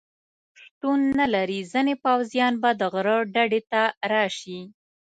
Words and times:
شتون 0.61 0.99
نه 1.19 1.25
لري، 1.33 1.59
ځینې 1.71 1.93
پوځیان 2.03 2.53
به 2.61 2.69
د 2.79 2.81
غره 2.93 3.15
ډډې 3.33 3.61
ته 3.71 3.81
راشي. 4.11 4.59